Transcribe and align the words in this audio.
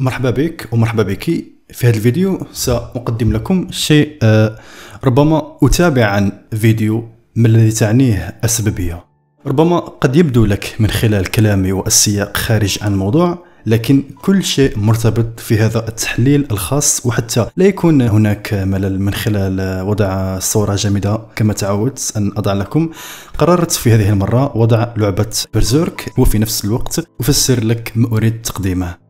مرحبا 0.00 0.30
بك 0.30 0.68
ومرحبا 0.72 1.02
بك. 1.02 1.24
في 1.72 1.86
هذا 1.86 1.96
الفيديو 1.96 2.46
سأقدم 2.52 3.32
لكم 3.32 3.66
شيء 3.70 4.18
آه، 4.22 4.58
ربما 5.04 5.56
أتابع 5.62 6.04
عن 6.04 6.32
فيديو 6.50 7.08
ما 7.36 7.48
الذي 7.48 7.70
تعنيه 7.70 8.38
السببية. 8.44 9.04
ربما 9.46 9.78
قد 9.78 10.16
يبدو 10.16 10.44
لك 10.44 10.76
من 10.78 10.90
خلال 10.90 11.26
كلامي 11.26 11.72
والسياق 11.72 12.36
خارج 12.36 12.78
عن 12.82 12.92
الموضوع 12.92 13.38
لكن 13.66 14.02
كل 14.22 14.44
شيء 14.44 14.78
مرتبط 14.78 15.40
في 15.40 15.58
هذا 15.58 15.88
التحليل 15.88 16.46
الخاص 16.50 17.06
وحتى 17.06 17.46
لا 17.56 17.64
يكون 17.66 18.02
هناك 18.02 18.54
ملل 18.54 19.00
من 19.02 19.14
خلال 19.14 19.82
وضع 19.82 20.38
صورة 20.38 20.74
جامدة. 20.74 21.20
كما 21.36 21.52
تعودت 21.52 22.12
أن 22.16 22.32
أضع 22.36 22.52
لكم 22.52 22.90
قررت 23.38 23.72
في 23.72 23.92
هذه 23.92 24.08
المرة 24.10 24.56
وضع 24.56 24.86
لعبة 24.96 25.36
برزيرك 25.54 26.12
وفي 26.18 26.38
نفس 26.38 26.64
الوقت 26.64 27.00
أفسر 27.20 27.64
لك 27.64 27.92
ما 27.96 28.16
أريد 28.16 28.42
تقديمه. 28.42 29.09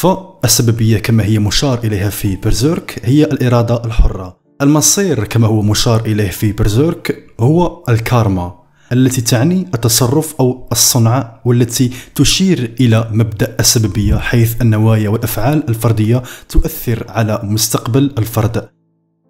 فالسببية 0.00 0.98
كما 0.98 1.24
هي 1.24 1.38
مشار 1.38 1.78
إليها 1.84 2.10
في 2.10 2.36
برزيرك 2.36 3.00
هي 3.04 3.24
الإرادة 3.24 3.84
الحرة. 3.84 4.40
المصير 4.62 5.24
كما 5.24 5.46
هو 5.46 5.62
مشار 5.62 6.00
إليه 6.06 6.28
في 6.28 6.52
برزيرك 6.52 7.26
هو 7.40 7.84
الكارما 7.88 8.54
التي 8.92 9.20
تعني 9.20 9.66
التصرف 9.74 10.34
أو 10.40 10.68
الصنعة 10.72 11.40
والتي 11.44 11.90
تشير 12.14 12.74
إلى 12.80 13.08
مبدأ 13.12 13.56
السببية 13.60 14.16
حيث 14.16 14.62
النوايا 14.62 15.08
والأفعال 15.08 15.68
الفردية 15.68 16.22
تؤثر 16.48 17.04
على 17.08 17.40
مستقبل 17.42 18.14
الفرد. 18.18 18.68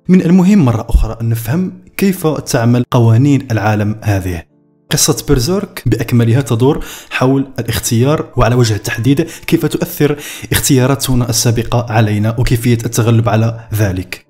من 0.08 0.22
المهم 0.22 0.64
مرة 0.64 0.86
أخرى 0.88 1.16
أن 1.20 1.28
نفهم 1.28 1.72
كيف 1.96 2.26
تعمل 2.26 2.84
قوانين 2.90 3.48
العالم 3.50 3.96
هذه. 4.02 4.49
قصة 4.90 5.24
برزيرك 5.28 5.82
بأكملها 5.86 6.40
تدور 6.40 6.84
حول 7.10 7.46
الاختيار 7.58 8.26
وعلى 8.36 8.54
وجه 8.54 8.74
التحديد 8.74 9.20
كيف 9.46 9.66
تؤثر 9.66 10.16
اختياراتنا 10.52 11.28
السابقة 11.28 11.86
علينا 11.92 12.36
وكيفية 12.38 12.78
التغلب 12.86 13.28
على 13.28 13.60
ذلك. 13.74 14.26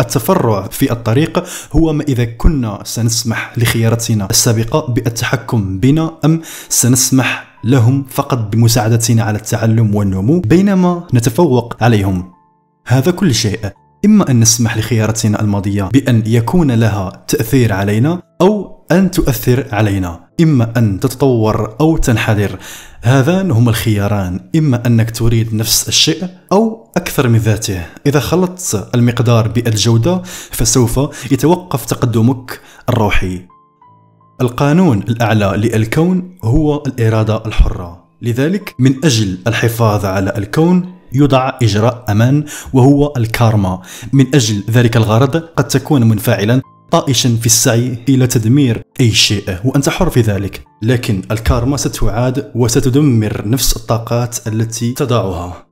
التفرع 0.00 0.68
في 0.68 0.92
الطريق 0.92 1.44
هو 1.72 1.92
ما 1.92 2.04
إذا 2.08 2.24
كنا 2.24 2.78
سنسمح 2.84 3.58
لخياراتنا 3.58 4.26
السابقة 4.30 4.92
بالتحكم 4.92 5.78
بنا 5.78 6.10
أم 6.24 6.40
سنسمح 6.68 7.58
لهم 7.64 8.06
فقط 8.10 8.38
بمساعدتنا 8.38 9.22
على 9.22 9.38
التعلم 9.38 9.94
والنمو 9.94 10.40
بينما 10.40 11.06
نتفوق 11.14 11.76
عليهم. 11.82 12.32
هذا 12.86 13.10
كل 13.10 13.34
شيء. 13.34 13.60
إما 14.04 14.30
أن 14.30 14.40
نسمح 14.40 14.76
لخياراتنا 14.76 15.40
الماضية 15.40 15.82
بأن 15.82 16.22
يكون 16.26 16.70
لها 16.70 17.24
تأثير 17.28 17.72
علينا 17.72 18.22
أو 18.40 18.73
أن 18.94 19.10
تؤثر 19.10 19.66
علينا 19.72 20.20
إما 20.40 20.72
أن 20.76 21.00
تتطور 21.00 21.76
أو 21.80 21.96
تنحدر. 21.96 22.58
هذان 23.02 23.50
هما 23.50 23.70
الخياران 23.70 24.40
إما 24.56 24.86
أنك 24.86 25.10
تريد 25.10 25.54
نفس 25.54 25.88
الشيء 25.88 26.28
أو 26.52 26.92
أكثر 26.96 27.28
من 27.28 27.38
ذاته. 27.38 27.86
إذا 28.06 28.20
خلطت 28.20 28.88
المقدار 28.94 29.48
بالجودة 29.48 30.22
فسوف 30.50 30.98
يتوقف 31.32 31.84
تقدمك 31.84 32.60
الروحي. 32.88 33.46
القانون 34.40 34.98
الأعلى 34.98 35.52
للكون 35.56 36.36
هو 36.44 36.82
الإرادة 36.86 37.46
الحرة. 37.46 38.04
لذلك 38.22 38.74
من 38.78 39.04
أجل 39.04 39.38
الحفاظ 39.46 40.04
على 40.04 40.32
الكون 40.36 40.94
يوضع 41.12 41.58
إجراء 41.62 42.04
أمان 42.10 42.44
وهو 42.72 43.12
الكارما. 43.16 43.82
من 44.12 44.34
أجل 44.34 44.64
ذلك 44.70 44.96
الغرض 44.96 45.36
قد 45.36 45.68
تكون 45.68 46.08
منفعلا 46.08 46.62
طائشا 46.94 47.36
في 47.36 47.46
السعي 47.46 47.98
إلى 48.08 48.26
تدمير 48.26 48.82
أي 49.00 49.10
شيء 49.10 49.58
وأنت 49.64 49.88
حر 49.88 50.10
في 50.10 50.20
ذلك. 50.20 50.64
لكن 50.82 51.22
الكارما 51.30 51.76
ستعاد 51.76 52.52
وستدمر 52.54 53.48
نفس 53.48 53.76
الطاقات 53.76 54.48
التي 54.48 54.92
تضعها. 54.92 55.66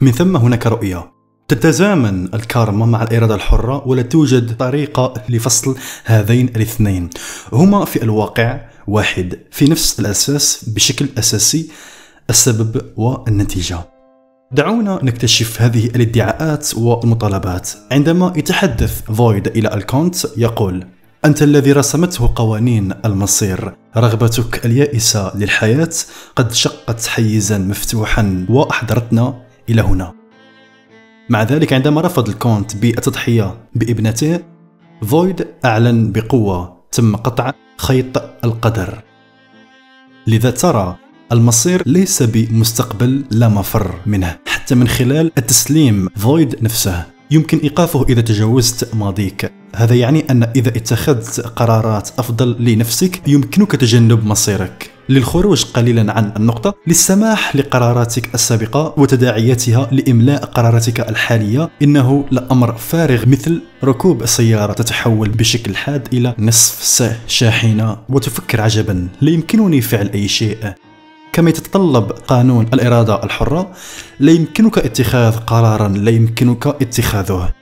من 0.00 0.12
ثم 0.12 0.36
هناك 0.36 0.66
رؤية. 0.66 1.12
تتزامن 1.48 2.34
الكارما 2.34 2.86
مع 2.86 3.02
الإرادة 3.02 3.34
الحرة 3.34 3.88
ولا 3.88 4.02
توجد 4.02 4.56
طريقة 4.56 5.14
لفصل 5.28 5.76
هذين 6.04 6.48
الاثنين. 6.48 7.10
هما 7.52 7.84
في 7.84 8.02
الواقع 8.02 8.60
واحد 8.88 9.38
في 9.50 9.64
نفس 9.64 10.00
الأساس 10.00 10.64
بشكل 10.68 11.08
أساسي 11.18 11.70
السبب 12.30 12.82
والنتيجة. 12.96 13.97
دعونا 14.52 14.98
نكتشف 15.02 15.62
هذه 15.62 15.86
الادعاءات 15.86 16.74
والمطالبات. 16.76 17.70
عندما 17.92 18.32
يتحدث 18.36 19.02
فويد 19.02 19.46
إلى 19.46 19.74
الكونت 19.74 20.16
يقول 20.36 20.86
أنت 21.24 21.42
الذي 21.42 21.72
رسمته 21.72 22.32
قوانين 22.36 22.94
المصير. 23.04 23.74
رغبتك 23.96 24.66
اليائسة 24.66 25.36
للحياة. 25.36 25.90
قد 26.36 26.52
شقت 26.52 27.06
حيزا 27.06 27.58
مفتوحا 27.58 28.46
وأحضرتنا 28.48 29.42
إلى 29.68 29.82
هنا. 29.82 30.14
مع 31.28 31.42
ذلك 31.42 31.72
عندما 31.72 32.00
رفض 32.00 32.28
الكونت 32.28 32.76
بالتضحية 32.76 33.54
بابنته 33.74 34.40
فويد 35.06 35.46
أعلن 35.64 36.12
بقوة 36.12 36.76
تم 36.92 37.16
قطع 37.16 37.52
خيط 37.76 38.22
القدر. 38.44 39.02
لذا 40.26 40.50
ترى 40.50 40.96
المصير 41.32 41.82
ليس 41.86 42.22
بمستقبل 42.22 43.24
لا 43.30 43.48
مفر 43.48 43.94
منه. 44.06 44.36
حتى 44.46 44.74
من 44.74 44.88
خلال 44.88 45.32
التسليم 45.38 46.08
فويد 46.16 46.56
نفسه 46.62 47.04
يمكن 47.30 47.58
إيقافه 47.58 48.06
إذا 48.08 48.20
تجاوزت 48.20 48.94
ماضيك. 48.94 49.52
هذا 49.76 49.94
يعني 49.94 50.24
أن 50.30 50.42
إذا 50.42 50.68
اتخذت 50.68 51.40
قرارات 51.40 52.10
أفضل 52.18 52.56
لنفسك 52.64 53.28
يمكنك 53.28 53.72
تجنب 53.72 54.26
مصيرك. 54.26 54.90
للخروج 55.08 55.64
قليلا 55.64 56.12
عن 56.12 56.32
النقطة 56.36 56.74
للسماح 56.86 57.56
لقراراتك 57.56 58.34
السابقة 58.34 58.94
وتداعياتها 58.96 59.88
لإملاء 59.92 60.44
قراراتك 60.44 61.00
الحالية 61.00 61.70
إنه 61.82 62.24
لأمر 62.30 62.76
فارغ 62.76 63.28
مثل 63.28 63.62
ركوب 63.84 64.26
سيارة 64.26 64.72
تتحول 64.72 65.28
بشكل 65.28 65.76
حاد 65.76 66.08
إلى 66.12 66.34
نصف 66.38 67.16
شاحنة. 67.26 67.98
وتفكر 68.08 68.60
عجبا 68.60 69.08
لا 69.20 69.30
يمكنني 69.30 69.80
فعل 69.80 70.10
أي 70.14 70.28
شيء. 70.28 70.72
كما 71.32 71.50
يتطلب 71.50 72.12
قانون 72.12 72.66
الإرادة 72.74 73.24
الحرة 73.24 73.72
لا 74.20 74.32
يمكنك 74.32 74.78
اتخاذ 74.78 75.36
قرارا 75.36 75.88
لا 75.88 76.10
يمكنك 76.10 76.66
اتخاذه. 76.66 77.52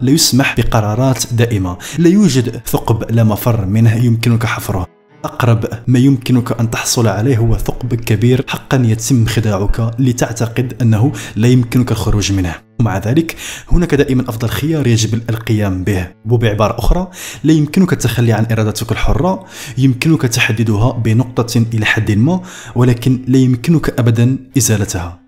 لا 0.00 0.10
يسمح 0.10 0.56
بقرارات 0.56 1.32
دائمة 1.32 1.76
لا 1.98 2.08
يوجد 2.08 2.60
ثقب 2.66 3.10
لا 3.10 3.24
مفر 3.24 3.66
منه 3.66 4.04
يمكنك 4.04 4.46
حفره. 4.46 4.86
أقرب 5.24 5.64
ما 5.86 5.98
يمكنك 5.98 6.60
أن 6.60 6.70
تحصل 6.70 7.08
عليه 7.08 7.36
هو 7.36 7.56
ثقب 7.56 7.94
كبير 7.94 8.44
حقا 8.48 8.82
يتم 8.84 9.26
خداعك 9.26 9.90
لتعتقد 9.98 10.74
أنه 10.82 11.12
لا 11.36 11.48
يمكنك 11.48 11.92
الخروج 11.92 12.32
منه. 12.32 12.54
ومع 12.80 12.98
ذلك 12.98 13.36
هناك 13.72 13.94
دائما 13.94 14.22
أفضل 14.28 14.48
خيار 14.48 14.86
يجب 14.86 15.30
القيام 15.30 15.84
به. 15.84 16.08
وبعبارة 16.30 16.78
أخرى 16.78 17.10
لا 17.44 17.52
يمكنك 17.52 17.92
التخلي 17.92 18.32
عن 18.32 18.46
إرادتك 18.52 18.92
الحرة. 18.92 19.44
يمكنك 19.78 20.22
تحديدها 20.22 20.92
بنقطة 20.92 21.66
إلى 21.74 21.86
حد 21.86 22.10
ما 22.10 22.40
ولكن 22.74 23.24
لا 23.28 23.38
يمكنك 23.38 23.98
أبدا 23.98 24.36
إزالتها. 24.58 25.21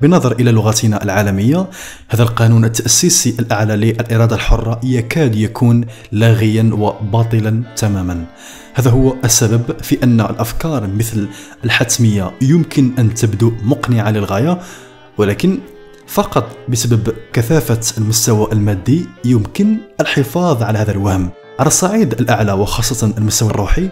بنظر 0.00 0.32
إلى 0.32 0.50
لغتنا 0.50 1.02
العالمية 1.04 1.66
هذا 2.08 2.22
القانون 2.22 2.64
التأسيسي 2.64 3.36
الأعلى 3.38 3.76
للإرادة 3.76 4.36
الحرة 4.36 4.80
يكاد 4.82 5.34
يكون 5.34 5.84
لاغيا 6.12 6.70
وباطلا 6.72 7.62
تماما. 7.76 8.24
هذا 8.74 8.90
هو 8.90 9.14
السبب 9.24 9.82
في 9.82 10.02
أن 10.02 10.20
الأفكار 10.20 10.86
مثل 10.86 11.28
الحتمية 11.64 12.30
يمكن 12.42 12.92
أن 12.98 13.14
تبدو 13.14 13.52
مقنعة 13.62 14.10
للغاية 14.10 14.60
ولكن 15.18 15.58
فقط 16.06 16.56
بسبب 16.68 17.12
كثافة 17.32 17.80
المستوى 17.98 18.52
المادي 18.52 19.06
يمكن 19.24 19.76
الحفاظ 20.00 20.62
على 20.62 20.78
هذا 20.78 20.90
الوهم. 20.90 21.30
على 21.58 21.66
الصعيد 21.66 22.12
الأعلى 22.20 22.52
وخاصة 22.52 23.14
المستوى 23.18 23.50
الروحي 23.50 23.88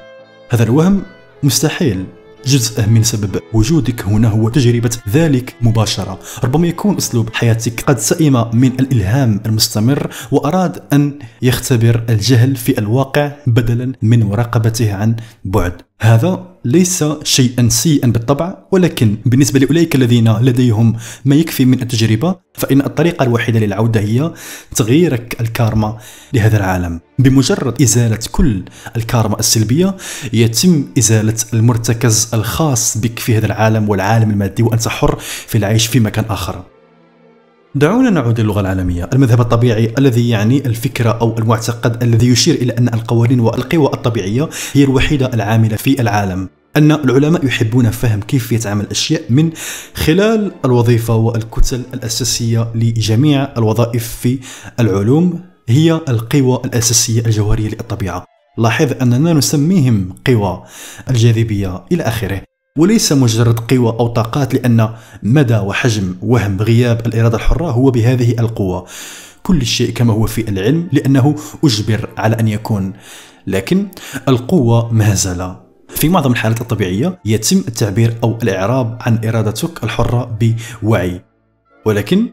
هذا 0.51 0.63
الوهم 0.63 1.03
مستحيل. 1.43 2.07
جزء 2.47 2.87
من 2.87 3.03
سبب 3.03 3.41
وجودك 3.53 4.05
هنا 4.05 4.29
هو 4.29 4.49
تجربة 4.49 4.91
ذلك 5.09 5.55
مباشرة. 5.61 6.19
ربما 6.45 6.67
يكون 6.67 6.97
أسلوب 6.97 7.35
حياتك 7.35 7.81
قد 7.81 7.99
سئم 7.99 8.57
من 8.57 8.73
الإلهام 8.81 9.41
المستمر 9.47 10.11
وأراد 10.31 10.83
أن 10.93 11.19
يختبر 11.43 12.05
الجهل 12.09 12.57
في 12.57 12.79
الواقع 12.79 13.33
بدلا 13.47 13.93
من 14.03 14.23
مراقبته 14.23 14.95
عن 14.95 15.17
بعد. 15.45 15.73
هذا 16.01 16.57
ليس 16.65 17.05
شيئا 17.23 17.69
سيئا 17.69 18.07
بالطبع 18.07 18.59
ولكن 18.71 19.17
بالنسبة 19.27 19.59
لأولئك 19.61 19.95
الذين 19.95 20.33
لديهم 20.33 20.97
ما 21.25 21.35
يكفي 21.35 21.65
من 21.65 21.83
التجربة 21.83 22.37
فإن 22.55 22.81
الطريقة 22.81 23.23
الوحيدة 23.23 23.61
للعودة 23.61 24.01
هي 24.01 24.33
تغييرك 24.77 25.41
الكارما 25.41 25.99
لهذا 26.33 26.57
العالم. 26.57 27.01
بمجرد 27.19 27.83
إزالة 27.83 28.19
كل 28.33 28.63
الكارما 28.97 29.39
السلبية 29.39 29.97
يتم 30.33 30.85
إزالة 30.99 31.37
المرتكز 31.55 32.29
الخاص 32.35 32.99
بك 32.99 33.19
في 33.19 33.37
هذا 33.37 33.47
العالم 33.47 33.89
والعالم 33.89 34.31
المادي 34.31 34.63
وأنت 34.63 34.89
حر 34.89 35.19
في 35.47 35.59
العيش 35.59 35.87
في 35.87 36.01
مكان 36.01 36.25
آخر. 36.29 36.65
دعونا 37.75 38.11
نعود 38.11 38.41
للغة 38.41 38.61
العالمية 38.61 39.11
المذهب 39.13 39.41
الطبيعي 39.41 39.95
الذي 39.99 40.29
يعني 40.29 40.67
الفكرة 40.67 41.11
أو 41.11 41.39
المعتقد 41.39 42.03
الذي 42.03 42.29
يشير 42.29 42.55
إلى 42.55 42.73
أن 42.73 42.89
القوانين 42.95 43.41
والقوى 43.41 43.87
الطبيعية 43.87 44.49
هي 44.73 44.85
الوحيدة 44.85 45.35
العاملة 45.35 45.77
في 45.77 46.01
العالم. 46.01 46.49
أن 46.77 46.93
العلماء 46.93 47.47
يحبون 47.47 47.91
فهم 47.91 48.21
كيفية 48.21 48.71
عمل 48.71 48.85
الأشياء 48.85 49.23
من 49.31 49.51
خلال 49.95 50.53
الوظيفة 50.65 51.15
والكتل 51.15 51.83
الأساسية 51.95 52.73
لجميع 52.75 53.49
الوظائف 53.59 54.17
في 54.21 54.39
العلوم 54.81 55.41
هي 55.69 56.01
القوى 56.09 56.61
الأساسية 56.65 57.21
الجوهرية 57.21 57.69
للطبيعة. 57.69 58.25
لاحظ 58.59 58.93
أننا 59.03 59.33
نسميهم 59.33 60.15
قوى 60.27 60.63
الجاذبية 61.11 61.85
إلى 61.93 62.03
آخره. 62.03 62.43
وليس 62.77 63.13
مجرد 63.13 63.61
قوى 63.61 63.89
أو 63.89 64.07
طاقات 64.07 64.55
لأن 64.55 64.91
مدى 65.23 65.59
وحجم 65.59 66.15
وهم 66.23 66.57
غياب 66.61 67.07
الإرادة 67.07 67.37
الحرة 67.37 67.71
هو 67.71 67.91
بهذه 67.91 68.31
القوة. 68.39 68.87
كل 69.43 69.67
شيء 69.67 69.91
كما 69.91 70.13
هو 70.13 70.27
في 70.27 70.49
العلم 70.49 70.89
لأنه 70.93 71.37
أجبر 71.65 72.09
على 72.19 72.37
أن 72.41 72.49
يكون. 72.49 72.93
لكن 73.47 73.89
القوة 74.29 75.15
زال 75.15 75.57
في 75.89 76.09
معظم 76.09 76.33
الحالات 76.33 76.61
الطبيعية 76.61 77.19
يتم 77.25 77.57
التعبير 77.57 78.15
أو 78.25 78.39
الإعراب 78.43 78.99
عن 79.01 79.21
إرادتك 79.25 79.85
الحرة 79.85 80.39
بوعي. 80.41 81.23
ولكن 81.85 82.29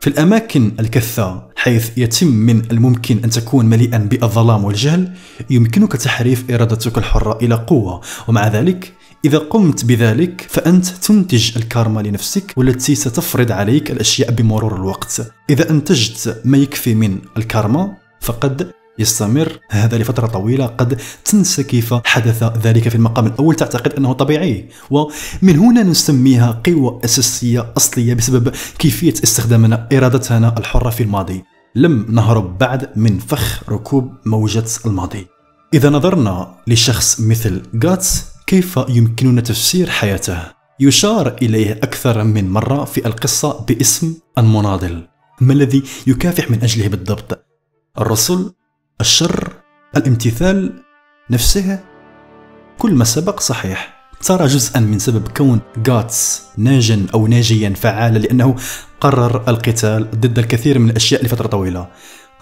في 0.00 0.06
الأماكن 0.06 0.72
الكثة 0.80 1.48
حيث 1.56 1.98
يتم 1.98 2.26
من 2.26 2.62
الممكن 2.70 3.20
أن 3.24 3.30
تكون 3.30 3.66
مليئا 3.66 3.98
بالظلام 3.98 4.64
والجهل 4.64 5.12
يمكنك 5.50 5.92
تحريف 5.92 6.50
إرادتك 6.50 6.98
الحرة 6.98 7.38
إلى 7.42 7.54
قوة. 7.54 8.00
ومع 8.28 8.48
ذلك 8.48 8.95
إذا 9.26 9.38
قمت 9.38 9.84
بذلك 9.84 10.46
فأنت 10.50 10.86
تنتج 10.86 11.56
الكارما 11.56 12.00
لنفسك 12.00 12.52
والتي 12.56 12.94
ستفرض 12.94 13.52
عليك 13.52 13.90
الأشياء 13.90 14.30
بمرور 14.30 14.76
الوقت. 14.76 15.32
إذا 15.50 15.70
أنتجت 15.70 16.42
ما 16.44 16.58
يكفي 16.58 16.94
من 16.94 17.18
الكارما 17.36 17.96
فقد 18.20 18.70
يستمر. 18.98 19.58
هذا 19.70 19.98
لفترة 19.98 20.26
طويلة 20.26 20.66
قد 20.66 21.00
تنسى 21.24 21.62
كيف 21.62 21.94
حدث 22.04 22.42
ذلك 22.62 22.88
في 22.88 22.94
المقام 22.94 23.26
الأول. 23.26 23.54
تعتقد 23.54 23.92
أنه 23.92 24.12
طبيعي. 24.12 24.68
ومن 24.90 25.58
هنا 25.58 25.82
نسميها 25.82 26.62
قوة 26.66 27.00
أساسية 27.04 27.72
أصلية 27.76 28.14
بسبب 28.14 28.52
كيفية 28.78 29.14
استخدامنا 29.24 29.88
إرادتنا 29.92 30.58
الحرة 30.58 30.90
في 30.90 31.02
الماضي. 31.02 31.44
لم 31.74 32.06
نهرب 32.08 32.58
بعد 32.58 32.98
من 32.98 33.18
فخ 33.18 33.62
ركوب 33.68 34.12
موجة 34.26 34.64
الماضي. 34.86 35.26
إذا 35.74 35.90
نظرنا 35.90 36.54
لشخص 36.66 37.20
مثل 37.20 37.62
غاتس 37.84 38.35
كيف 38.46 38.80
يمكننا 38.88 39.40
تفسير 39.40 39.90
حياته؟ 39.90 40.38
يشار 40.80 41.36
إليه 41.42 41.72
أكثر 41.72 42.24
من 42.24 42.50
مرة 42.50 42.84
في 42.84 43.06
القصة 43.06 43.64
باسم 43.64 44.14
المناضل. 44.38 45.08
ما 45.40 45.52
الذي 45.52 45.82
يكافح 46.06 46.50
من 46.50 46.62
أجله 46.62 46.88
بالضبط؟ 46.88 47.46
الرسل 47.98 48.52
الشر 49.00 49.52
الامتثال 49.96 50.82
نفسه؟ 51.30 51.80
كل 52.78 52.94
ما 52.94 53.04
سبق 53.04 53.40
صحيح. 53.40 53.96
ترى 54.22 54.46
جزءا 54.46 54.80
من 54.80 54.98
سبب 54.98 55.28
كون 55.28 55.60
غاتس 55.88 56.42
ناجا 56.56 57.06
أو 57.14 57.26
ناجيا 57.26 57.70
فعالا 57.70 58.18
لأنه 58.18 58.56
قرر 59.00 59.48
القتال 59.48 60.10
ضد 60.10 60.38
الكثير 60.38 60.78
من 60.78 60.90
الأشياء 60.90 61.24
لفترة 61.24 61.46
طويلة. 61.46 61.88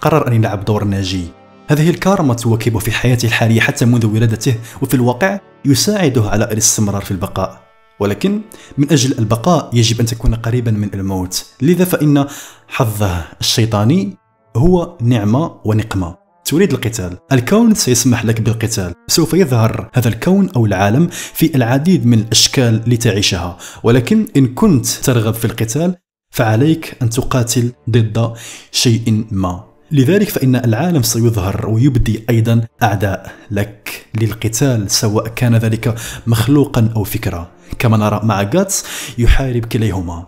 قرر 0.01 0.27
أن 0.27 0.33
يلعب 0.33 0.65
دور 0.65 0.83
ناجي 0.83 1.27
هذه 1.67 1.89
الكارما 1.89 2.33
تواكبه 2.33 2.79
في 2.79 2.91
حياته 2.91 3.25
الحالية 3.25 3.59
حتى 3.59 3.85
منذ 3.85 4.05
ولادته 4.05 4.55
وفي 4.81 4.93
الواقع 4.93 5.39
يساعده 5.65 6.29
على 6.29 6.45
الاستمرار 6.45 7.01
في 7.01 7.11
البقاء. 7.11 7.65
ولكن 7.99 8.41
من 8.77 8.91
أجل 8.91 9.19
البقاء 9.19 9.69
يجب 9.73 9.99
أن 9.99 10.05
تكون 10.05 10.35
قريبا 10.35 10.71
من 10.71 10.93
الموت. 10.93 11.45
لذا 11.61 11.85
فإن 11.85 12.25
حظه 12.67 13.25
الشيطاني 13.41 14.17
هو 14.55 14.97
نعمة 15.01 15.61
ونقمة. 15.65 16.15
تريد 16.45 16.73
القتال. 16.73 17.17
الكون 17.31 17.75
سيسمح 17.75 18.25
لك 18.25 18.41
بالقتال. 18.41 18.93
سوف 19.07 19.33
يظهر 19.33 19.89
هذا 19.93 20.07
الكون 20.07 20.49
أو 20.55 20.65
العالم 20.65 21.07
في 21.11 21.55
العديد 21.55 22.05
من 22.05 22.19
الأشكال 22.19 22.83
لتعيشها. 22.87 23.57
ولكن 23.83 24.27
إن 24.37 24.47
كنت 24.47 24.87
ترغب 24.87 25.33
في 25.33 25.45
القتال 25.45 25.95
فعليك 26.31 26.97
أن 27.01 27.09
تقاتل 27.09 27.71
ضد 27.89 28.33
شيء 28.71 29.25
ما. 29.31 29.74
لذلك 29.91 30.29
فإن 30.29 30.55
العالم 30.55 31.01
سيظهر 31.01 31.69
ويبدي 31.69 32.23
أيضا 32.29 32.61
أعداء 32.83 33.31
لك 33.51 34.05
للقتال 34.21 34.91
سواء 34.91 35.27
كان 35.27 35.55
ذلك 35.55 35.95
مخلوقا 36.27 36.89
أو 36.95 37.03
فكرة 37.03 37.51
كما 37.79 37.97
نرى 37.97 38.21
مع 38.23 38.43
جاتس 38.43 38.85
يحارب 39.17 39.65
كليهما 39.65 40.27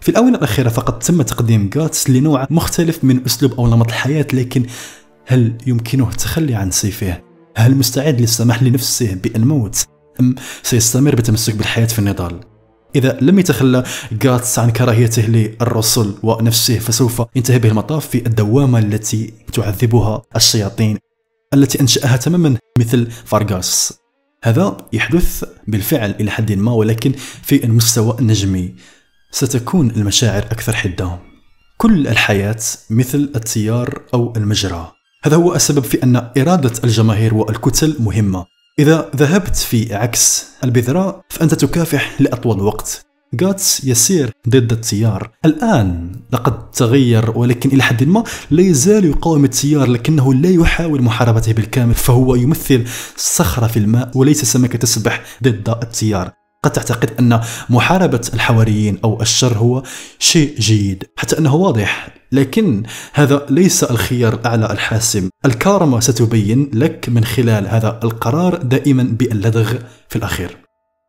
في 0.00 0.08
الآونة 0.08 0.38
الأخيرة 0.38 0.68
فقد 0.68 0.98
تم 0.98 1.22
تقديم 1.22 1.68
جاتس 1.68 2.10
لنوع 2.10 2.46
مختلف 2.50 3.04
من 3.04 3.24
أسلوب 3.24 3.52
أو 3.52 3.66
نمط 3.66 3.86
الحياة 3.88 4.26
لكن 4.32 4.66
هل 5.26 5.58
يمكنه 5.66 6.08
التخلي 6.08 6.54
عن 6.54 6.70
سيفه؟ 6.70 7.20
هل 7.56 7.76
مستعد 7.76 8.20
للسماح 8.20 8.62
لنفسه 8.62 9.14
بالموت؟ 9.14 9.84
أم 10.20 10.34
سيستمر 10.62 11.14
بالتمسك 11.14 11.54
بالحياة 11.54 11.86
في 11.86 11.98
النضال؟ 11.98 12.40
إذا 12.96 13.18
لم 13.20 13.38
يتخلى 13.38 13.84
غاتس 14.24 14.58
عن 14.58 14.70
كراهيته 14.70 15.22
للرسل 15.22 16.14
ونفسه 16.22 16.78
فسوف 16.78 17.22
ينتهي 17.36 17.58
به 17.58 17.68
المطاف 17.68 18.08
في 18.08 18.26
الدوامة 18.26 18.78
التي 18.78 19.32
تعذبها 19.52 20.22
الشياطين 20.36 20.98
التي 21.54 21.80
أنشأها 21.80 22.16
تماما 22.16 22.56
مثل 22.78 23.10
فارغاس. 23.10 23.94
هذا 24.44 24.76
يحدث 24.92 25.44
بالفعل 25.66 26.14
إلى 26.20 26.30
حد 26.30 26.52
ما 26.52 26.72
ولكن 26.72 27.12
في 27.42 27.64
المستوى 27.64 28.16
النجمي 28.20 28.74
ستكون 29.30 29.90
المشاعر 29.90 30.42
أكثر 30.42 30.76
حدة 30.76 31.18
كل 31.76 32.08
الحياة 32.08 32.60
مثل 32.90 33.32
التيار 33.36 34.02
أو 34.14 34.32
المجرى. 34.36 34.92
هذا 35.24 35.36
هو 35.36 35.54
السبب 35.54 35.84
في 35.84 36.02
أن 36.02 36.16
إرادة 36.16 36.72
الجماهير 36.84 37.34
والكتل 37.34 37.96
مهمة. 38.00 38.46
إذا 38.78 39.10
ذهبت 39.16 39.56
في 39.56 39.94
عكس 39.94 40.46
البذرة 40.64 41.22
فأنت 41.28 41.54
تكافح 41.54 42.20
لأطول 42.20 42.62
وقت. 42.62 43.06
غاتس 43.42 43.84
يسير 43.84 44.32
ضد 44.48 44.72
التيار. 44.72 45.30
الآن 45.44 46.12
لقد 46.32 46.70
تغير 46.70 47.38
ولكن 47.38 47.70
إلى 47.70 47.82
حد 47.82 48.04
ما 48.04 48.24
لا 48.50 48.62
يزال 48.62 49.04
يقاوم 49.04 49.44
التيار 49.44 49.90
لكنه 49.90 50.34
لا 50.34 50.50
يحاول 50.50 51.02
محاربته 51.02 51.52
بالكامل 51.52 51.94
فهو 51.94 52.34
يمثل 52.34 52.84
صخرة 53.16 53.66
في 53.66 53.78
الماء 53.78 54.10
وليس 54.14 54.44
سمكة 54.44 54.78
تسبح 54.78 55.22
ضد 55.42 55.68
التيار. 55.82 56.32
قد 56.64 56.72
تعتقد 56.72 57.10
أن 57.20 57.40
محاربة 57.70 58.20
الحواريين 58.34 58.98
أو 59.04 59.22
الشر 59.22 59.58
هو 59.58 59.82
شيء 60.18 60.58
جيد 60.58 61.04
حتى 61.16 61.38
أنه 61.38 61.54
واضح. 61.54 62.08
لكن 62.32 62.82
هذا 63.12 63.46
ليس 63.50 63.84
الخيار 63.84 64.34
الأعلى 64.34 64.70
الحاسم. 64.70 65.28
الكارما 65.44 66.00
ستبين 66.00 66.70
لك 66.74 67.08
من 67.08 67.24
خلال 67.24 67.68
هذا 67.68 68.00
القرار 68.04 68.56
دائما 68.56 69.02
باللدغ 69.02 69.74
في 70.08 70.16
الأخير. 70.16 70.56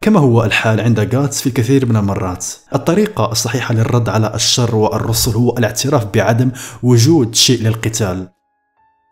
كما 0.01 0.19
هو 0.19 0.43
الحال 0.43 0.79
عند 0.79 1.00
جاتس 1.00 1.41
في 1.41 1.47
الكثير 1.47 1.85
من 1.85 1.95
المرات. 1.95 2.45
الطريقة 2.75 3.31
الصحيحة 3.31 3.73
للرد 3.73 4.09
على 4.09 4.35
الشر 4.35 4.75
والرسل 4.75 5.31
هو 5.31 5.57
الاعتراف 5.57 6.05
بعدم 6.05 6.51
وجود 6.83 7.35
شيء 7.35 7.62
للقتال. 7.62 8.29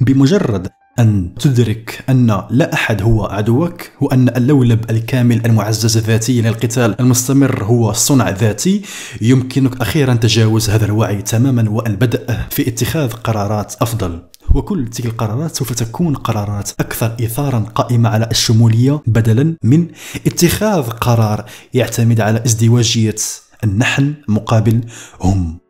بمجرد 0.01 0.67
أن 0.99 1.29
تدرك 1.39 2.03
أن 2.09 2.41
لا 2.49 2.73
أحد 2.73 3.01
هو 3.01 3.25
عدوك 3.25 3.81
وأن 4.01 4.29
اللولب 4.29 4.89
الكامل 4.89 5.45
المعزز 5.45 5.97
ذاتيا 5.97 6.41
للقتال 6.41 7.01
المستمر 7.01 7.63
هو 7.63 7.93
صنع 7.93 8.29
ذاتي. 8.29 8.81
يمكنك 9.21 9.81
أخيرا 9.81 10.13
تجاوز 10.13 10.69
هذا 10.69 10.85
الوعي 10.85 11.21
تماما 11.21 11.69
والبدء 11.69 12.33
في 12.49 12.67
اتخاذ 12.67 13.11
قرارات 13.11 13.75
أفضل. 13.81 14.21
وكل 14.55 14.87
تلك 14.87 15.05
القرارات 15.05 15.55
سوف 15.55 15.73
تكون 15.73 16.15
قرارات 16.15 16.69
أكثر 16.79 17.15
إثارا 17.25 17.59
قائمة 17.59 18.09
على 18.09 18.27
الشمولية 18.31 19.01
بدلا 19.07 19.55
من 19.63 19.87
اتخاذ 20.27 20.81
قرار 20.81 21.45
يعتمد 21.73 22.21
على 22.21 22.45
ازدواجية 22.45 23.15
النحن 23.63 24.13
مقابل 24.27 24.81
هم 25.21 25.66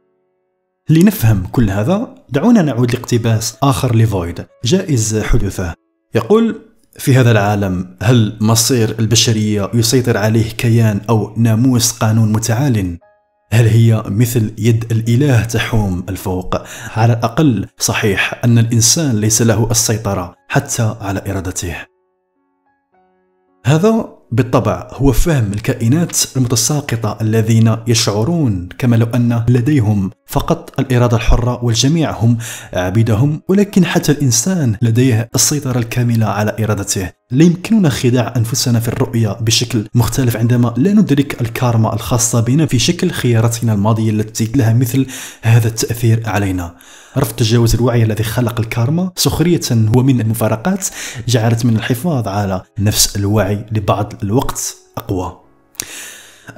لنفهم 0.89 1.43
كل 1.51 1.69
هذا 1.69 2.15
دعونا 2.29 2.61
نعود 2.61 2.93
لاقتباس 2.93 3.57
آخر 3.63 3.95
لفويد 3.95 4.45
جائز 4.63 5.19
حدوثه 5.19 5.73
يقول 6.15 6.61
في 6.97 7.15
هذا 7.15 7.31
العالم 7.31 7.95
هل 8.01 8.37
مصير 8.41 8.95
البشرية 8.99 9.71
يسيطر 9.73 10.17
عليه 10.17 10.49
كيان 10.49 11.01
أو 11.09 11.33
ناموس 11.37 11.91
قانون 11.91 12.31
متعال؟ 12.31 12.97
هل 13.51 13.67
هي 13.67 14.03
مثل 14.05 14.53
يد 14.57 14.91
الإله 14.91 15.43
تحوم 15.43 16.05
الفوق؟ 16.09 16.55
على 16.95 17.13
الأقل 17.13 17.67
صحيح 17.79 18.41
أن 18.43 18.57
الإنسان 18.57 19.15
ليس 19.15 19.41
له 19.41 19.67
السيطرة 19.71 20.35
حتى 20.49 20.95
على 21.01 21.21
إرادته 21.31 21.75
هذا 23.65 24.17
بالطبع 24.31 24.87
هو 24.91 25.11
فهم 25.11 25.53
الكائنات 25.53 26.17
المتساقطة 26.37 27.17
الذين 27.21 27.77
يشعرون 27.87 28.69
كما 28.77 28.95
لو 28.95 29.05
أن 29.15 29.45
لديهم 29.49 30.11
فقط 30.27 30.79
الإرادة 30.79 31.17
الحرة 31.17 31.63
والجميع 31.63 32.11
هم 32.11 32.37
عبيدهم 32.73 33.41
ولكن 33.47 33.85
حتى 33.85 34.11
الإنسان 34.11 34.75
لديه 34.81 35.29
السيطرة 35.35 35.79
الكاملة 35.79 36.25
على 36.25 36.55
إرادته. 36.63 37.11
لا 37.31 37.43
يمكننا 37.43 37.89
خداع 37.89 38.33
أنفسنا 38.37 38.79
في 38.79 38.87
الرؤية 38.87 39.29
بشكل 39.29 39.87
مختلف 39.95 40.37
عندما 40.37 40.73
لا 40.77 40.93
ندرك 40.93 41.41
الكارما 41.41 41.93
الخاصة 41.93 42.41
بنا 42.41 42.65
في 42.65 42.79
شكل 42.79 43.11
خياراتنا 43.11 43.73
الماضية 43.73 44.09
التي 44.09 44.51
لها 44.55 44.73
مثل 44.73 45.07
هذا 45.41 45.67
التأثير 45.67 46.29
علينا. 46.29 46.75
رفض 47.17 47.35
تجاوز 47.35 47.75
الوعي 47.75 48.03
الذي 48.03 48.23
خلق 48.23 48.59
الكارما؟ 48.59 49.11
سخرية 49.15 49.61
هو 49.71 50.03
من 50.03 50.21
المفارقات 50.21 50.87
جعلت 51.27 51.65
من 51.65 51.75
الحفاظ 51.75 52.27
على 52.27 52.61
نفس 52.79 53.15
الوعي 53.15 53.65
لبعض 53.71 54.13
الوقت 54.23 54.75
أقوى. 54.97 55.39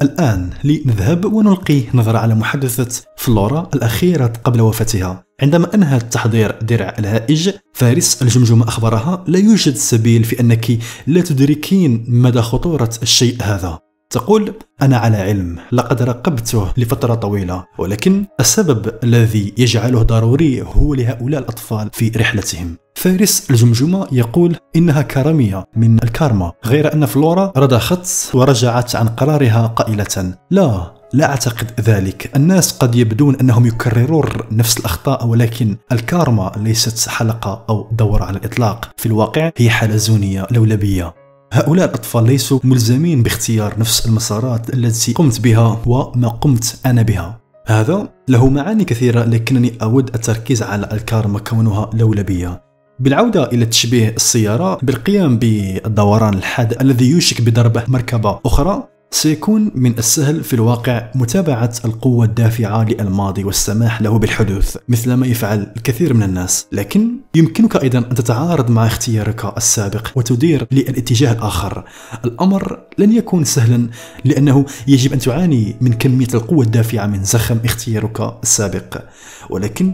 الآن 0.01 0.49
لنذهب 0.63 1.33
ونلقي 1.33 1.83
نظرة 1.93 2.17
على 2.17 2.35
محادثة 2.35 3.03
فلورا 3.17 3.69
الأخيرة 3.73 4.33
قبل 4.43 4.61
وفاتها. 4.61 5.23
عندما 5.41 5.75
أنهت 5.75 6.13
تحضير 6.13 6.55
درع 6.61 6.95
الهائج 6.99 7.49
فارس 7.73 8.21
الجمجمة 8.21 8.67
أخبرها 8.67 9.23
لا 9.27 9.39
يوجد 9.39 9.75
سبيل 9.75 10.23
في 10.23 10.39
أنك 10.39 10.79
لا 11.07 11.21
تدركين 11.21 12.05
مدى 12.07 12.41
خطورة 12.41 12.89
الشيء 13.03 13.37
هذا. 13.41 13.88
تقول 14.11 14.53
أنا 14.81 14.97
على 14.97 15.17
علم 15.17 15.57
لقد 15.71 16.01
راقبته 16.01 16.67
لفترة 16.77 17.15
طويلة 17.15 17.65
ولكن 17.77 18.25
السبب 18.39 18.91
الذي 19.03 19.53
يجعله 19.57 20.01
ضروري 20.01 20.61
هو 20.61 20.93
لهؤلاء 20.93 21.41
الأطفال 21.41 21.89
في 21.93 22.09
رحلتهم. 22.09 22.77
فارس 22.95 23.51
الجمجمة 23.51 24.07
يقول 24.11 24.55
إنها 24.75 25.01
كرمية 25.01 25.65
من 25.75 26.03
الكارما 26.03 26.51
غير 26.65 26.93
أن 26.93 27.05
فلورا 27.05 27.51
رضخت 27.57 28.35
ورجعت 28.35 28.95
عن 28.95 29.07
قرارها 29.07 29.67
قائلة. 29.67 30.33
لا 30.51 30.93
لا 31.13 31.25
أعتقد 31.29 31.81
ذلك. 31.81 32.35
الناس 32.35 32.77
قد 32.77 32.95
يبدون 32.95 33.35
أنهم 33.35 33.65
يكررون 33.65 34.25
نفس 34.51 34.77
الأخطاء 34.77 35.27
ولكن 35.27 35.77
الكارما 35.91 36.51
ليست 36.57 37.09
حلقة 37.09 37.65
أو 37.69 37.87
دورة 37.91 38.23
على 38.23 38.37
الإطلاق. 38.37 38.89
في 38.97 39.05
الواقع 39.05 39.51
هي 39.57 39.69
حلزونية 39.69 40.47
لولبية. 40.51 41.13
هؤلاء 41.51 41.89
الأطفال 41.89 42.25
ليسوا 42.25 42.59
ملزمين 42.63 43.23
باختيار 43.23 43.79
نفس 43.79 44.05
المسارات 44.05 44.73
التي 44.73 45.13
قمت 45.13 45.41
بها 45.41 45.81
وما 45.85 46.27
قمت 46.27 46.79
أنا 46.85 47.01
بها. 47.01 47.39
هذا 47.67 48.09
له 48.27 48.49
معاني 48.49 48.83
كثيرة 48.83 49.23
لكنني 49.23 49.73
أود 49.81 50.09
التركيز 50.15 50.63
على 50.63 50.89
الكارما 50.91 51.39
كونها 51.39 51.89
لولبية. 51.93 52.61
بالعودة 52.99 53.51
إلى 53.51 53.65
تشبيه 53.65 54.09
السيارة 54.09 54.79
بالقيام 54.81 55.37
بالدوران 55.39 56.33
الحاد 56.33 56.81
الذي 56.81 57.09
يوشك 57.09 57.41
بضرب 57.41 57.83
مركبة 57.87 58.39
أخرى 58.45 58.87
سيكون 59.11 59.71
من 59.75 59.97
السهل 59.97 60.43
في 60.43 60.53
الواقع 60.53 61.11
متابعة 61.15 61.73
القوة 61.85 62.25
الدافعة 62.25 62.83
للماضي 62.83 63.43
والسماح 63.43 64.01
له 64.01 64.19
بالحدوث 64.19 64.77
مثل 64.89 65.13
ما 65.13 65.27
يفعل 65.27 65.71
الكثير 65.77 66.13
من 66.13 66.23
الناس. 66.23 66.67
لكن 66.71 67.11
يمكنك 67.35 67.75
أيضا 67.83 67.99
أن 67.99 68.15
تتعارض 68.15 68.71
مع 68.71 68.85
اختيارك 68.87 69.57
السابق 69.57 70.07
وتدير 70.15 70.67
للاتجاه 70.71 71.31
الآخر. 71.31 71.83
الأمر 72.25 72.79
لن 72.97 73.11
يكون 73.11 73.43
سهلا 73.43 73.89
لأنه 74.25 74.65
يجب 74.87 75.13
أن 75.13 75.19
تعاني 75.19 75.75
من 75.81 75.93
كمية 75.93 76.27
القوة 76.33 76.65
الدافعة 76.65 77.07
من 77.07 77.23
زخم 77.23 77.57
اختيارك 77.65 78.37
السابق. 78.43 79.03
ولكن 79.49 79.93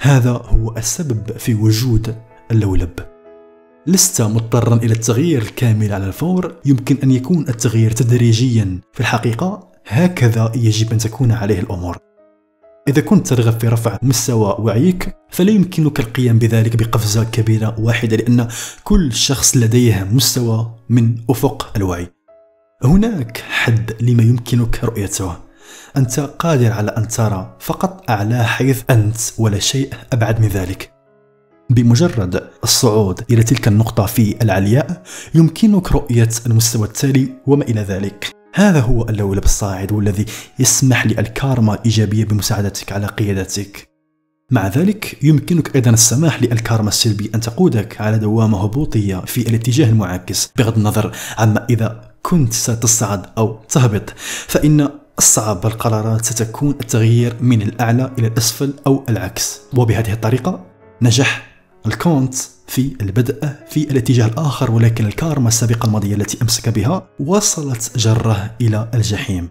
هذا 0.00 0.30
هو 0.30 0.76
السبب 0.76 1.38
في 1.38 1.54
وجود 1.54 2.16
اللولب. 2.50 3.19
لست 3.86 4.22
مضطرا 4.22 4.76
إلى 4.76 4.92
التغيير 4.92 5.42
الكامل 5.42 5.92
على 5.92 6.06
الفور. 6.06 6.54
يمكن 6.64 6.98
أن 7.02 7.10
يكون 7.10 7.48
التغيير 7.48 7.90
تدريجيا. 7.90 8.80
في 8.92 9.00
الحقيقة 9.00 9.70
هكذا 9.86 10.52
يجب 10.54 10.92
أن 10.92 10.98
تكون 10.98 11.32
عليه 11.32 11.60
الأمور. 11.60 11.98
إذا 12.88 13.00
كنت 13.00 13.28
ترغب 13.28 13.60
في 13.60 13.68
رفع 13.68 13.98
مستوى 14.02 14.56
وعيك 14.58 15.16
فلا 15.30 15.50
يمكنك 15.50 16.00
القيام 16.00 16.38
بذلك 16.38 16.76
بقفزة 16.76 17.24
كبيرة 17.24 17.80
واحدة 17.80 18.16
لأن 18.16 18.48
كل 18.84 19.12
شخص 19.12 19.56
لديه 19.56 20.08
مستوى 20.12 20.74
من 20.88 21.14
أفق 21.30 21.72
الوعي. 21.76 22.08
هناك 22.84 23.44
حد 23.48 23.96
لما 24.00 24.22
يمكنك 24.22 24.84
رؤيته. 24.84 25.36
أنت 25.96 26.20
قادر 26.20 26.72
على 26.72 26.90
أن 26.90 27.08
ترى 27.08 27.56
فقط 27.60 28.10
أعلى 28.10 28.44
حيث 28.44 28.82
أنت 28.90 29.16
ولا 29.38 29.58
شيء 29.58 29.94
أبعد 30.12 30.40
من 30.40 30.48
ذلك. 30.48 30.99
بمجرد 31.70 32.50
الصعود 32.64 33.20
إلى 33.30 33.42
تلك 33.42 33.68
النقطة 33.68 34.06
في 34.06 34.42
العلياء 34.42 35.02
يمكنك 35.34 35.92
رؤية 35.92 36.28
المستوى 36.46 36.86
التالي 36.86 37.28
وما 37.46 37.64
إلى 37.64 37.80
ذلك. 37.80 38.30
هذا 38.54 38.80
هو 38.80 39.08
اللولب 39.08 39.44
الصاعد 39.44 39.92
والذي 39.92 40.26
يسمح 40.58 41.06
للكارما 41.06 41.74
الإيجابية 41.74 42.24
بمساعدتك 42.24 42.92
على 42.92 43.06
قيادتك. 43.06 43.90
مع 44.50 44.68
ذلك 44.68 45.24
يمكنك 45.24 45.76
أيضا 45.76 45.90
السماح 45.90 46.42
للكارما 46.42 46.88
السلبي 46.88 47.30
أن 47.34 47.40
تقودك 47.40 48.00
على 48.00 48.18
دوامة 48.18 48.64
هبوطية 48.64 49.16
في 49.16 49.40
الاتجاه 49.40 49.88
المعاكس. 49.88 50.50
بغض 50.56 50.76
النظر 50.76 51.12
عما 51.38 51.66
إذا 51.70 52.10
كنت 52.22 52.52
ستصعد 52.52 53.26
أو 53.38 53.58
تهبط 53.68 54.14
فإن 54.46 54.88
أصعب 55.18 55.66
القرارات 55.66 56.24
ستكون 56.24 56.70
التغيير 56.70 57.36
من 57.40 57.62
الأعلى 57.62 58.12
إلى 58.18 58.26
الأسفل 58.26 58.74
أو 58.86 59.04
العكس. 59.08 59.60
وبهذه 59.76 60.12
الطريقة 60.12 60.66
نجح 61.02 61.49
الكونت 61.86 62.34
في 62.66 62.96
البدء 63.00 63.48
في 63.70 63.90
الاتجاه 63.90 64.26
الآخر 64.26 64.70
ولكن 64.70 65.06
الكارما 65.06 65.48
السابقة 65.48 65.86
الماضية 65.86 66.14
التي 66.14 66.38
أمسك 66.42 66.68
بها 66.68 67.08
وصلت 67.20 67.98
جرة 67.98 68.50
إلى 68.60 68.90
الجحيم. 68.94 69.48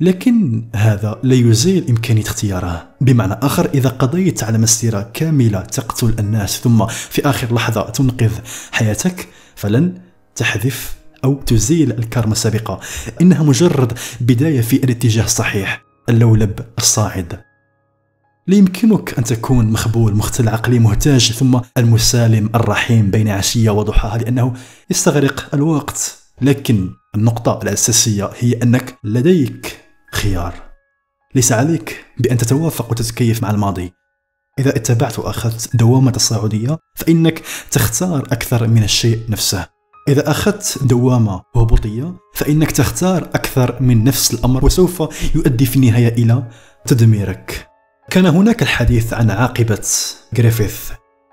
لكن 0.00 0.64
هذا 0.74 1.18
لا 1.22 1.34
يزيل 1.34 1.88
إمكانية 1.88 2.22
اختياره. 2.22 2.88
بمعنى 3.00 3.34
آخر 3.42 3.70
إذا 3.74 3.88
قضيت 3.88 4.44
على 4.44 4.58
مسيرة 4.58 5.10
كاملة 5.14 5.60
تقتل 5.60 6.14
الناس 6.18 6.60
ثم 6.60 6.86
في 6.86 7.30
آخر 7.30 7.54
لحظة 7.54 7.90
تنقذ 7.90 8.32
حياتك 8.72 9.28
فلن 9.54 10.00
تحذف 10.34 10.96
أو 11.24 11.34
تزيل 11.34 11.92
الكارما 11.92 12.32
السابقة. 12.32 12.80
إنها 13.20 13.42
مجرد 13.42 13.98
بداية 14.20 14.60
في 14.60 14.76
الاتجاه 14.76 15.24
الصحيح 15.24 15.82
اللولب 16.08 16.60
الصاعد. 16.78 17.51
لا 18.46 18.56
يمكنك 18.56 19.18
أن 19.18 19.24
تكون 19.24 19.66
مخبول 19.66 20.14
مختل 20.14 20.48
عقلي 20.48 20.78
مهتاج 20.78 21.32
ثم 21.32 21.60
المسالم 21.78 22.50
الرحيم 22.54 23.10
بين 23.10 23.28
عشية 23.28 23.70
وضحاها 23.70 24.18
لأنه 24.18 24.52
يستغرق 24.90 25.54
الوقت. 25.54 26.18
لكن 26.40 26.90
النقطة 27.14 27.60
الأساسية 27.62 28.30
هي 28.38 28.52
أنك 28.52 28.98
لديك 29.04 29.80
خيار. 30.12 30.54
ليس 31.34 31.52
عليك 31.52 32.04
بأن 32.18 32.36
تتوافق 32.36 32.90
وتتكيف 32.90 33.42
مع 33.42 33.50
الماضي. 33.50 33.92
إذا 34.58 34.76
اتبعت 34.76 35.18
وأخذت 35.18 35.76
دوامة 35.76 36.12
الصعودية 36.16 36.78
فإنك 36.94 37.42
تختار 37.70 38.20
أكثر 38.20 38.68
من 38.68 38.82
الشيء 38.82 39.20
نفسه. 39.28 39.66
إذا 40.08 40.30
أخذت 40.30 40.78
دوامة 40.82 41.42
هبوطية 41.56 42.14
فإنك 42.34 42.70
تختار 42.70 43.22
أكثر 43.22 43.82
من 43.82 44.04
نفس 44.04 44.34
الأمر 44.34 44.64
وسوف 44.64 45.02
يؤدي 45.34 45.66
في 45.66 45.76
النهاية 45.76 46.08
إلى 46.08 46.48
تدميرك. 46.86 47.71
كان 48.12 48.26
هناك 48.26 48.62
الحديث 48.62 49.12
عن 49.12 49.30
عاقبة 49.30 49.88
جريفيث. 50.34 50.90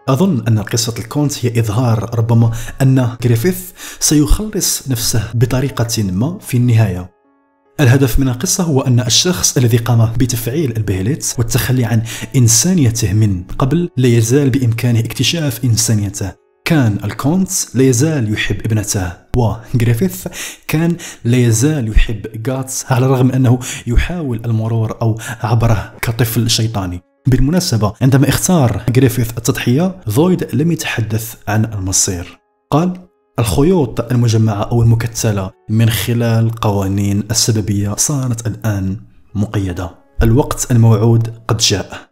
أظن 0.09 0.47
أن 0.47 0.59
قصة 0.59 0.93
الكونت 0.99 1.45
هي 1.45 1.59
إظهار 1.59 2.19
ربما 2.19 2.51
أن 2.81 3.09
جريفيث 3.23 3.71
سيخلص 3.99 4.87
نفسه 4.87 5.23
بطريقة 5.33 6.03
ما 6.03 6.37
في 6.39 6.57
النهاية. 6.57 7.11
الهدف 7.79 8.19
من 8.19 8.29
القصة 8.29 8.63
هو 8.63 8.81
أن 8.81 8.99
الشخص 8.99 9.57
الذي 9.57 9.77
قام 9.77 10.13
بتفعيل 10.17 10.77
البيهليت 10.77 11.33
والتخلي 11.37 11.85
عن 11.85 12.01
إنسانيته 12.35 13.13
من 13.13 13.43
قبل 13.43 13.89
لا 13.97 14.07
يزال 14.07 14.49
بإمكانه 14.49 14.99
اكتشاف 14.99 15.65
إنسانيته. 15.65 16.31
كان 16.69 16.97
الكونت 17.03 17.49
لا 17.73 17.83
يزال 17.83 18.33
يحب 18.33 18.61
ابنته. 18.65 19.11
وغريفيث 19.37 20.27
كان 20.67 20.97
لا 21.23 21.37
يزال 21.37 21.89
يحب 21.89 22.43
جاتس 22.43 22.91
على 22.91 23.05
الرغم 23.05 23.31
أنه 23.31 23.59
يحاول 23.87 24.41
المرور 24.45 24.97
أو 25.01 25.19
عبره 25.43 25.93
كطفل 26.01 26.49
شيطاني. 26.49 27.01
بالمناسبة 27.27 27.93
عندما 28.01 28.29
اختار 28.29 28.83
غريفيث 28.97 29.37
التضحية 29.37 30.01
فويد 30.07 30.55
لم 30.55 30.71
يتحدث 30.71 31.35
عن 31.47 31.65
المصير. 31.65 32.39
قال 32.71 32.93
الخيوط 33.39 34.11
المجمعة 34.11 34.63
أو 34.63 34.81
المكتلة 34.81 35.51
من 35.69 35.89
خلال 35.89 36.51
قوانين 36.51 37.23
السببية 37.31 37.95
صارت 37.95 38.47
الآن 38.47 38.97
مقيدة. 39.35 39.91
الوقت 40.23 40.71
الموعود 40.71 41.33
قد 41.47 41.57
جاء. 41.57 42.09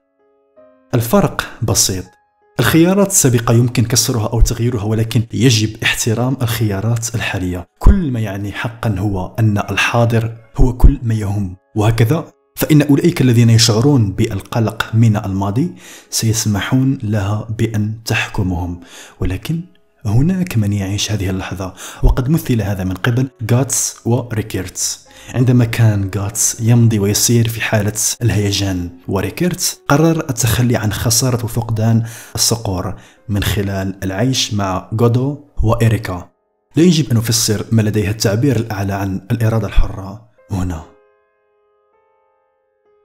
الفرق 0.93 1.41
بسيط. 1.61 2.16
الخيارات 2.59 3.07
السابقة 3.07 3.53
يمكن 3.53 3.85
كسرها 3.85 4.27
أو 4.27 4.41
تغييرها 4.41 4.83
ولكن 4.83 5.23
يجب 5.33 5.83
احترام 5.83 6.37
الخيارات 6.41 7.15
الحالية. 7.15 7.67
كل 7.79 8.11
ما 8.11 8.19
يعني 8.19 8.51
حقا 8.51 8.95
هو 8.99 9.35
أن 9.39 9.57
الحاضر 9.57 10.37
هو 10.55 10.73
كل 10.73 10.99
ما 11.03 11.13
يهم. 11.13 11.57
وهكذا 11.75 12.25
فإن 12.55 12.81
أولئك 12.81 13.21
الذين 13.21 13.49
يشعرون 13.49 14.11
بالقلق 14.11 14.89
من 14.93 15.17
الماضي 15.17 15.75
سيسمحون 16.09 16.97
لها 17.03 17.47
بأن 17.57 18.03
تحكمهم. 18.05 18.79
ولكن 19.19 19.61
هناك 20.07 20.57
من 20.57 20.73
يعيش 20.73 21.11
هذه 21.11 21.29
اللحظة. 21.29 21.73
وقد 22.03 22.29
مثل 22.29 22.61
هذا 22.61 22.83
من 22.83 22.93
قبل 22.93 23.27
غاتس 23.51 23.95
وريكيرتس 24.05 25.07
عندما 25.35 25.65
كان 25.65 26.11
غاتس 26.17 26.61
يمضي 26.61 26.99
ويسير 26.99 27.47
في 27.47 27.61
حالة 27.61 27.93
الهيجان 28.21 28.89
وريكيرتس 29.07 29.81
قرر 29.87 30.19
التخلي 30.29 30.75
عن 30.75 30.93
خسارة 30.93 31.45
وفقدان 31.45 32.03
الصقور 32.35 32.95
من 33.29 33.43
خلال 33.43 33.99
العيش 34.03 34.53
مع 34.53 34.89
غودو 35.01 35.43
وإريكا 35.63 36.29
لا 36.75 36.83
يجب 36.83 37.11
أن 37.11 37.17
نفسر 37.17 37.65
ما 37.71 37.81
لديها 37.81 38.11
التعبير 38.11 38.55
الأعلى 38.55 38.93
عن 38.93 39.27
الإرادة 39.31 39.67
الحرة 39.67 40.29
هنا. 40.51 40.83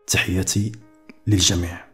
تحياتي 0.06 0.72
للجميع. 1.26 1.91